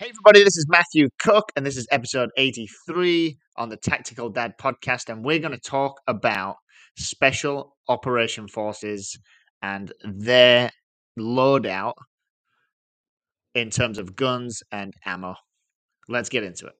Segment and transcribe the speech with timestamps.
[0.00, 4.54] Hey, everybody, this is Matthew Cook, and this is episode 83 on the Tactical Dad
[4.58, 5.10] podcast.
[5.10, 6.56] And we're going to talk about
[6.96, 9.18] special operation forces
[9.60, 10.70] and their
[11.18, 11.92] loadout
[13.54, 15.34] in terms of guns and ammo.
[16.08, 16.79] Let's get into it.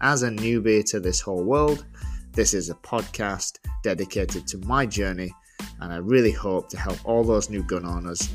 [0.00, 1.84] as a newbie to this whole world,
[2.32, 5.32] this is a podcast dedicated to my journey,
[5.80, 8.28] and I really hope to help all those new gun owners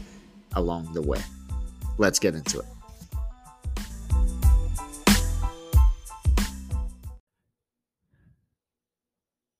[0.56, 1.22] along the way.
[1.98, 2.66] Let's get into it.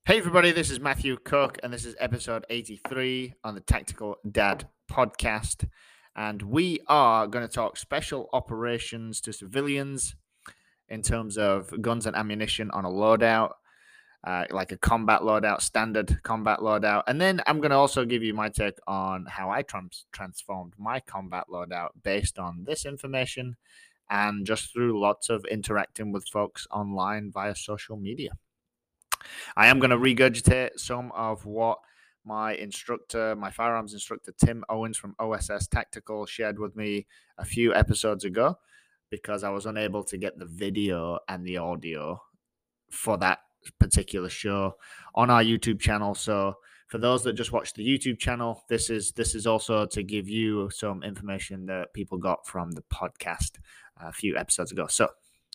[0.06, 4.68] Hey, everybody, this is Matthew Cook, and this is episode 83 on the Tactical Dad
[4.92, 5.70] podcast.
[6.16, 10.16] And we are going to talk special operations to civilians
[10.94, 13.54] in terms of guns and ammunition on a loadout,
[14.24, 17.02] uh, like a combat loadout, standard combat loadout.
[17.08, 20.74] And then I'm going to also give you my take on how I trans- transformed
[20.78, 23.56] my combat loadout based on this information
[24.12, 28.30] and just through lots of interacting with folks online via social media.
[29.58, 31.80] I am going to regurgitate some of what
[32.24, 37.08] my instructor, my firearms instructor, Tim Owens from OSS Tactical, shared with me
[37.40, 38.60] a few episodes ago
[39.14, 42.20] because I was unable to get the video and the audio
[42.90, 43.42] for that
[43.80, 44.76] particular show
[45.14, 46.16] on our YouTube channel.
[46.16, 46.56] So
[46.88, 50.28] for those that just watch the YouTube channel, this is this is also to give
[50.28, 53.60] you some information that people got from the podcast
[54.02, 54.88] a few episodes ago.
[54.88, 55.10] So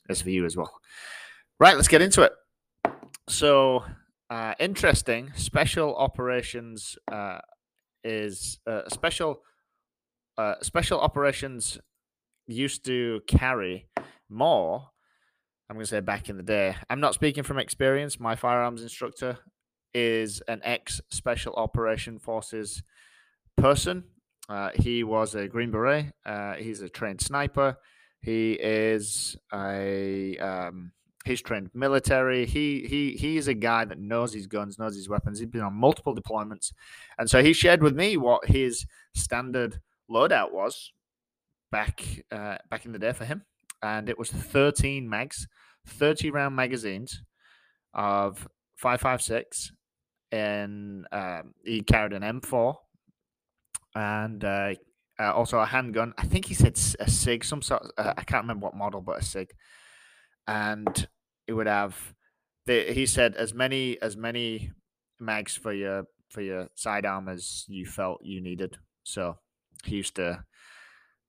[0.08, 0.72] it's for you as well.
[1.58, 2.32] Right, let's get into it.
[3.26, 3.82] So
[4.30, 5.32] uh, interesting.
[5.34, 7.40] Special operations uh,
[8.04, 9.40] is uh, special.
[10.36, 11.80] Uh, special operations
[12.48, 13.88] used to carry
[14.28, 14.88] more.
[15.68, 16.74] I'm going to say back in the day.
[16.88, 18.18] I'm not speaking from experience.
[18.18, 19.38] My firearms instructor
[19.94, 22.82] is an ex Special Operation Forces
[23.56, 24.04] person.
[24.48, 26.06] Uh, he was a Green Beret.
[26.24, 27.76] Uh, he's a trained sniper.
[28.22, 30.92] He is a um,
[31.26, 32.46] he's trained military.
[32.46, 35.38] He he he is a guy that knows his guns, knows his weapons.
[35.38, 36.72] He's been on multiple deployments,
[37.18, 39.80] and so he shared with me what his standard
[40.10, 40.92] loadout was
[41.70, 43.42] back uh, back in the day for him,
[43.82, 45.46] and it was 13 mags,
[45.86, 47.22] 30 round magazines
[47.94, 49.72] of 556,
[50.32, 52.74] and um, he carried an M4
[53.94, 54.74] and uh,
[55.18, 56.14] uh, also a handgun.
[56.18, 57.82] I think he said a Sig, some sort.
[57.82, 59.50] Of, uh, I can't remember what model, but a Sig,
[60.46, 61.08] and
[61.46, 62.14] it would have.
[62.66, 64.72] The, he said as many as many
[65.18, 68.76] mags for your for your sidearm as you felt you needed.
[69.04, 69.38] So
[69.84, 70.44] he used to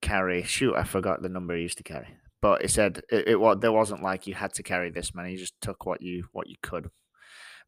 [0.00, 0.42] carry.
[0.42, 2.08] Shoot, I forgot the number he used to carry,
[2.40, 5.32] but it said it, it was there wasn't like you had to carry this many.
[5.32, 6.90] You just took what you what you could.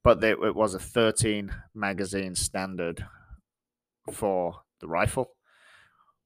[0.05, 3.07] But they, it was a 13 magazine standard
[4.13, 5.31] for the rifle,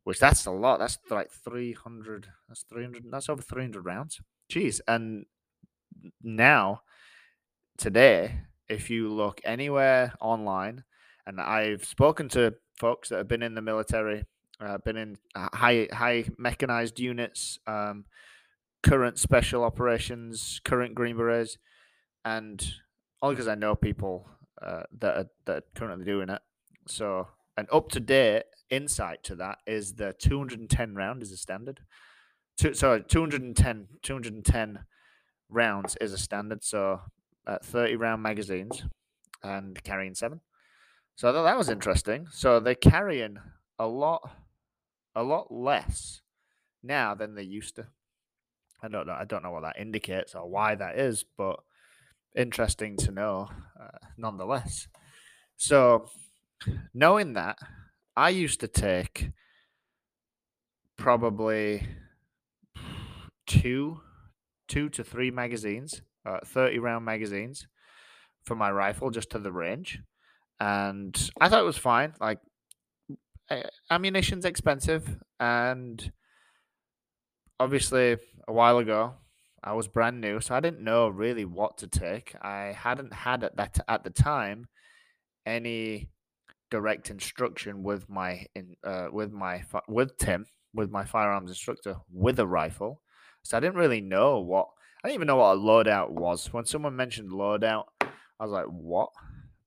[0.04, 0.78] which that's a lot.
[0.78, 2.28] That's like 300.
[2.48, 3.04] That's 300.
[3.10, 4.20] That's over 300 rounds.
[4.50, 5.26] Jeez, and
[6.22, 6.82] now
[7.76, 10.84] today, if you look anywhere online,
[11.26, 14.24] and I've spoken to folks that have been in the military
[14.60, 18.04] uh, been in uh, high high mechanized units, um,
[18.82, 21.58] current special operations, current Green Berets,
[22.24, 22.74] and
[23.20, 24.28] all because I know people
[24.62, 26.40] uh, that are that are currently doing it.
[26.88, 31.80] So an up to date insight to that is the 210 round is a standard.
[32.58, 34.80] Two, sorry, 210 210
[35.48, 36.64] rounds is a standard.
[36.64, 37.00] So
[37.46, 38.84] uh, 30 round magazines
[39.42, 40.40] and carrying seven.
[41.16, 42.26] So I thought that was interesting.
[42.30, 43.38] So they're carrying
[43.78, 44.30] a lot
[45.16, 46.20] a lot less
[46.82, 47.86] now than they used to.
[48.82, 49.14] I don't know.
[49.14, 51.58] I don't know what that indicates or why that is, but
[52.36, 53.48] interesting to know,
[53.80, 54.86] uh, nonetheless.
[55.56, 56.10] So,
[56.92, 57.58] knowing that,
[58.14, 59.30] I used to take
[60.98, 61.88] probably
[63.46, 64.00] two,
[64.68, 67.66] two to three magazines, uh, thirty round magazines,
[68.44, 70.00] for my rifle just to the range,
[70.60, 72.12] and I thought it was fine.
[72.20, 72.40] Like
[73.90, 76.12] ammunition's expensive, and
[77.58, 78.16] obviously
[78.48, 79.14] a while ago,
[79.62, 82.34] I was brand new, so I didn't know really what to take.
[82.40, 84.68] I hadn't had at that at the time
[85.44, 86.10] any
[86.70, 92.38] direct instruction with my in uh, with my with Tim with my firearms instructor with
[92.38, 93.02] a rifle,
[93.42, 94.68] so I didn't really know what
[95.02, 96.52] I didn't even know what a loadout was.
[96.52, 98.08] When someone mentioned loadout, I
[98.40, 99.10] was like, "What?"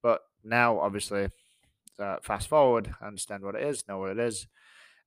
[0.02, 1.30] But now, obviously,
[2.00, 4.48] uh, fast forward, understand what it is, know what it is,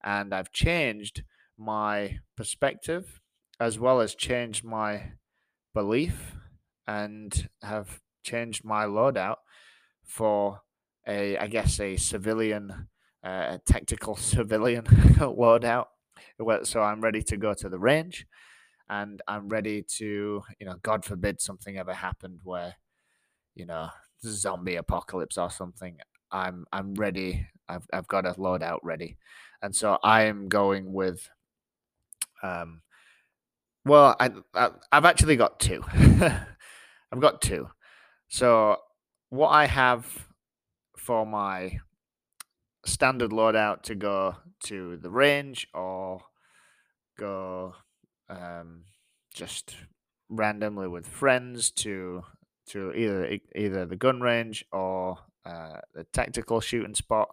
[0.03, 1.25] and I've changed
[1.59, 3.21] my perspective
[3.61, 5.13] as well as changed my
[5.75, 6.35] belief
[6.87, 9.37] and have changed my loadout
[10.05, 10.61] for
[11.07, 12.89] a, I guess, a civilian,
[13.23, 15.87] uh, tactical civilian loadout.
[16.65, 18.27] So I'm ready to go to the range,
[18.89, 22.77] and I'm ready to, you know, God forbid something ever happened where,
[23.55, 23.89] you know,
[24.25, 25.99] zombie apocalypse or something.
[26.33, 27.47] I'm I'm ready.
[27.69, 29.17] I've I've got a loadout ready,
[29.63, 31.29] and so I am going with.
[32.43, 32.83] Um,
[33.85, 35.85] well, I, I I've actually got two.
[35.93, 37.69] I've got two.
[38.29, 38.77] So
[39.31, 40.07] what I have
[40.97, 41.79] for my
[42.85, 46.21] standard loadout to go to the range or
[47.19, 47.75] go
[48.29, 48.85] um,
[49.35, 49.77] just
[50.29, 52.23] randomly with friends to
[52.69, 57.29] to either either the gun range or uh, the tactical shooting spot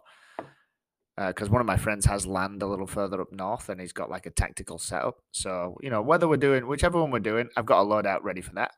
[1.16, 3.92] because uh, one of my friends has land a little further up north and he's
[3.92, 5.16] got like a tactical setup.
[5.32, 8.40] So, you know, whether we're doing whichever one we're doing, I've got a loadout ready
[8.40, 8.72] for that.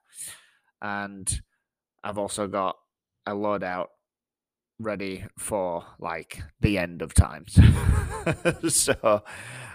[0.80, 1.40] And
[2.02, 2.76] I've also got
[3.26, 3.86] a loadout
[4.80, 7.58] ready for like the end of times.
[8.68, 9.22] so,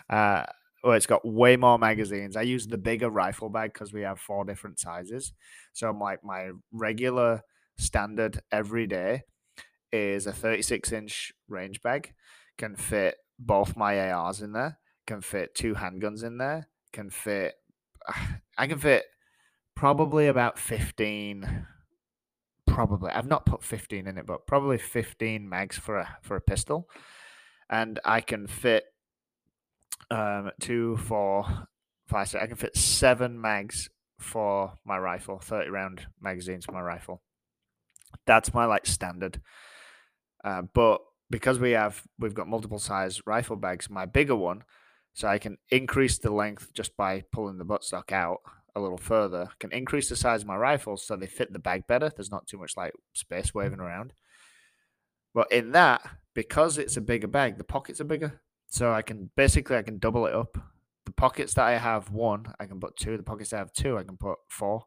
[0.10, 0.44] uh,
[0.84, 2.36] well, it's got way more magazines.
[2.36, 5.32] I use the bigger rifle bag because we have four different sizes.
[5.72, 7.42] So, I'm like my regular
[7.78, 9.24] standard every day
[9.92, 12.14] is a 36 inch range bag.
[12.58, 17.56] Can fit both my ARs in there, can fit two handguns in there, can fit.
[18.58, 19.06] I can fit
[19.76, 21.68] probably about 15
[22.66, 26.42] probably i've not put 15 in it but probably 15 mags for a for a
[26.42, 26.90] pistol.
[27.70, 28.86] And i can fit
[30.10, 31.68] um two four
[32.08, 33.90] five six i can fit seven mags
[34.20, 37.22] for my rifle 30 round magazines for my rifle.
[38.26, 39.42] That's my like standard
[40.44, 44.64] uh, but because we have we've got multiple size rifle bags, my bigger one,
[45.14, 48.40] so I can increase the length just by pulling the buttstock out
[48.76, 49.50] a little further.
[49.60, 52.12] Can increase the size of my rifles so they fit the bag better.
[52.16, 54.14] There's not too much like space waving around.
[55.34, 56.02] But in that,
[56.34, 58.42] because it's a bigger bag, the pockets are bigger.
[58.70, 60.58] So I can basically I can double it up.
[61.06, 63.18] The pockets that I have one, I can put two.
[63.18, 64.84] The pockets I have two, I can put four.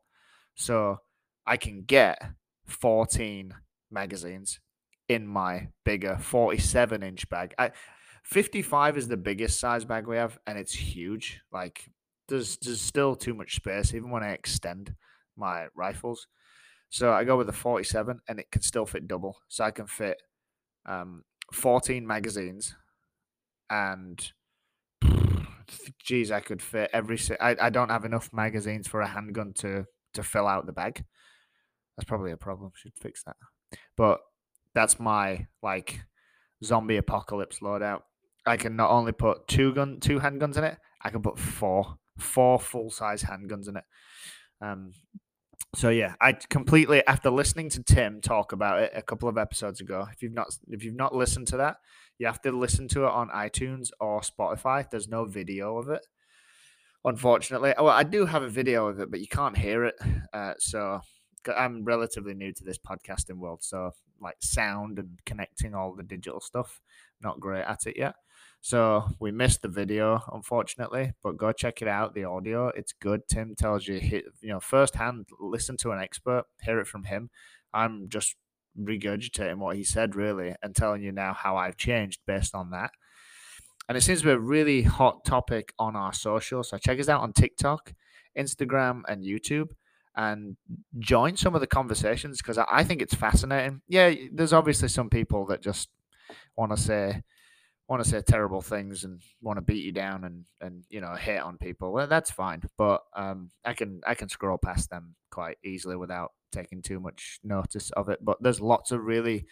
[0.55, 0.99] So
[1.47, 2.21] I can get
[2.67, 3.55] 14
[3.91, 4.61] magazines
[5.11, 7.53] in my bigger 47 inch bag.
[7.59, 7.73] I
[8.23, 11.41] 55 is the biggest size bag we have, and it's huge.
[11.51, 11.91] Like
[12.29, 14.95] there's there's still too much space, even when I extend
[15.37, 16.29] my rifles.
[16.91, 19.37] So I go with the 47, and it can still fit double.
[19.49, 20.23] So I can fit
[20.87, 22.77] um, 14 magazines,
[23.69, 24.33] and
[26.05, 27.19] geez, I could fit every.
[27.41, 31.05] I I don't have enough magazines for a handgun to to fill out the bag.
[31.97, 32.71] That's probably a problem.
[32.77, 33.37] Should fix that.
[33.97, 34.21] But
[34.75, 36.01] that's my like
[36.65, 38.03] zombie apocalypse loadout.
[38.47, 41.99] I can not only put two gun two handguns in it, I can put four
[42.19, 43.85] four full size handguns in it.
[44.61, 44.93] Um,
[45.75, 49.81] so yeah, I completely after listening to Tim talk about it a couple of episodes
[49.81, 50.07] ago.
[50.13, 51.77] If you've not if you've not listened to that,
[52.19, 54.89] you have to listen to it on iTunes or Spotify.
[54.91, 56.05] There's no video of it,
[57.05, 57.73] unfortunately.
[57.79, 59.95] Well, I do have a video of it, but you can't hear it.
[60.33, 61.01] Uh, so
[61.49, 66.41] I'm relatively new to this podcasting world, so like sound and connecting all the digital
[66.41, 66.81] stuff,
[67.21, 68.15] not great at it yet.
[68.63, 72.15] So we missed the video, unfortunately, but go check it out.
[72.15, 73.27] The audio, it's good.
[73.27, 77.31] Tim tells you, you know, firsthand, listen to an expert, hear it from him.
[77.73, 78.37] I'm just
[78.79, 82.91] regurgitating what he said, really, and telling you now how I've changed based on that.
[83.89, 86.63] And it seems to be a really hot topic on our social.
[86.63, 87.95] So check us out on TikTok,
[88.39, 89.71] Instagram, and YouTube
[90.17, 90.57] and
[90.99, 93.81] join some of the conversations because I think it's fascinating.
[93.89, 95.89] Yeah, there's obviously some people that just
[96.57, 97.23] want to say
[97.89, 101.15] want to say terrible things and want to beat you down and and you know
[101.15, 101.93] hate on people.
[101.93, 106.33] Well, that's fine, but um, I can I can scroll past them quite easily without
[106.53, 108.21] taking too much notice of it.
[108.25, 109.47] But there's lots of really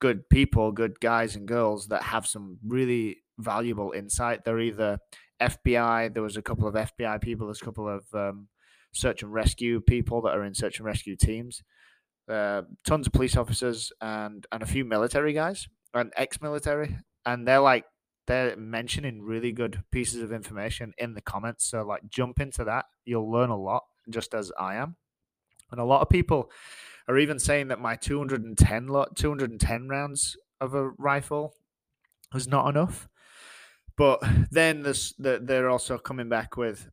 [0.00, 4.44] good people, good guys and girls that have some really valuable insight.
[4.44, 4.98] They're either
[5.40, 6.12] FBI.
[6.12, 7.46] There was a couple of FBI people.
[7.46, 8.48] There's a couple of um,
[8.96, 11.62] search and rescue people that are in search and rescue teams,
[12.28, 17.60] uh, tons of police officers, and and a few military guys and ex-military, and they're
[17.60, 17.84] like
[18.26, 21.64] they're mentioning really good pieces of information in the comments.
[21.70, 23.84] So like jump into that, you'll learn a lot.
[24.10, 24.96] just as I am.
[25.70, 26.50] And a lot of people
[27.08, 31.54] are even saying that my 210 lot 210 rounds of a rifle
[32.34, 33.08] is not enough.
[33.96, 36.88] But then this, the, they're also coming back with,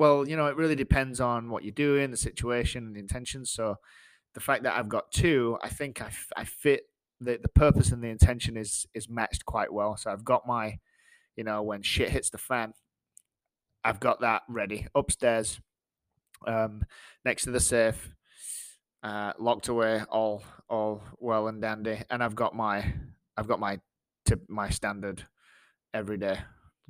[0.00, 3.44] well, you know, it really depends on what you're doing, the situation, and the intention.
[3.44, 3.76] So
[4.32, 6.84] the fact that I've got two, I think I, I fit
[7.20, 9.98] the, the purpose and the intention is is matched quite well.
[9.98, 10.78] So I've got my,
[11.36, 12.72] you know, when shit hits the fan,
[13.84, 15.60] I've got that ready upstairs,
[16.46, 16.82] um,
[17.26, 18.14] next to the safe,
[19.02, 22.02] uh, locked away, all all well and dandy.
[22.08, 22.94] And I've got my
[23.36, 23.80] I've got my
[24.24, 25.26] tip my standard
[25.92, 26.38] every day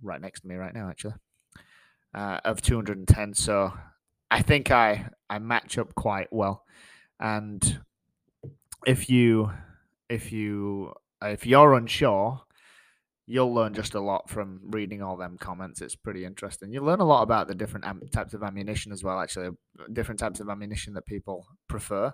[0.00, 1.14] right next to me right now actually
[2.14, 3.34] uh, of 210.
[3.34, 3.72] So
[4.30, 6.64] I think I I match up quite well,
[7.18, 7.80] and
[8.86, 9.52] if you
[10.08, 12.42] if you if you're unsure,
[13.26, 15.80] you'll learn just a lot from reading all them comments.
[15.80, 16.72] It's pretty interesting.
[16.72, 19.20] You learn a lot about the different am- types of ammunition as well.
[19.20, 19.50] Actually,
[19.92, 22.12] different types of ammunition that people prefer.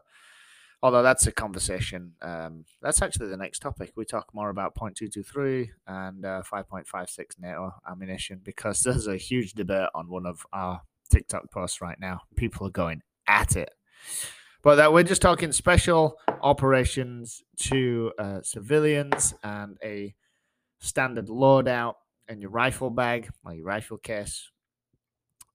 [0.87, 2.13] Although that's a conversation.
[2.23, 3.95] Um, that's actually the next topic.
[3.97, 9.89] We talk more about .223 and uh, 5.56 NATO ammunition because there's a huge debate
[9.97, 12.21] on one of our TikTok posts right now.
[12.37, 13.75] People are going at it.
[14.63, 20.15] But that we're just talking special operations to uh, civilians and a
[20.79, 21.95] standard loadout
[22.29, 24.53] in your rifle bag or your rifle case,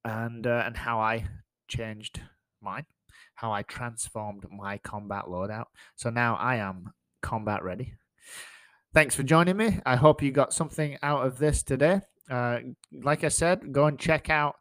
[0.03, 1.29] and uh, and how I
[1.69, 2.19] changed
[2.61, 2.85] mine,
[3.35, 5.65] how I transformed my combat loadout.
[5.95, 7.93] So now I am combat ready.
[8.93, 9.79] Thanks for joining me.
[9.85, 12.01] I hope you got something out of this today.
[12.29, 12.59] Uh,
[12.91, 14.55] like I said, go and check out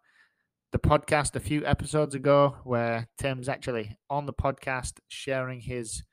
[0.72, 6.04] the podcast a few episodes ago where Tim's actually on the podcast sharing his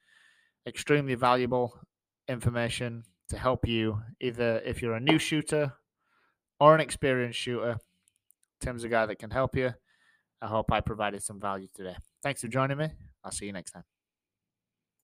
[0.65, 1.79] extremely valuable
[2.27, 5.73] information to help you either if you're a new shooter
[6.59, 7.77] or an experienced shooter.
[8.61, 9.73] Tim's a guy that can help you.
[10.41, 11.97] I hope I provided some value today.
[12.23, 12.89] Thanks for joining me.
[13.23, 13.83] I'll see you next time.